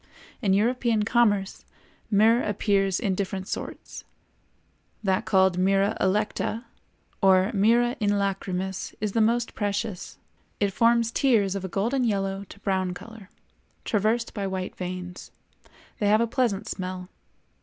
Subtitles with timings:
[0.41, 1.63] In European commerce
[2.09, 4.03] myrrh appears in different sorts;
[5.03, 6.65] that called myrrha electa
[7.21, 10.17] or myrrha in lacrimis is the most precious;
[10.59, 13.29] it forms tears of a golden yellow to brown color,
[13.85, 15.29] traversed by white veins;
[15.99, 17.07] they have a pleasant smell.